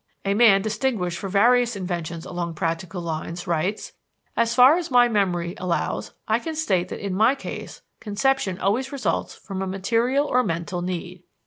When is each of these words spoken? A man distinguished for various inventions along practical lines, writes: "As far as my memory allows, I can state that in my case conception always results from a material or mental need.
A 0.25 0.33
man 0.33 0.63
distinguished 0.63 1.19
for 1.19 1.29
various 1.29 1.75
inventions 1.75 2.25
along 2.25 2.55
practical 2.55 3.03
lines, 3.03 3.45
writes: 3.45 3.91
"As 4.35 4.55
far 4.55 4.75
as 4.77 4.89
my 4.89 5.07
memory 5.07 5.53
allows, 5.59 6.11
I 6.27 6.39
can 6.39 6.55
state 6.55 6.89
that 6.89 7.05
in 7.05 7.13
my 7.13 7.35
case 7.35 7.83
conception 7.99 8.57
always 8.57 8.91
results 8.91 9.35
from 9.35 9.61
a 9.61 9.67
material 9.67 10.25
or 10.25 10.41
mental 10.41 10.81
need. 10.81 11.21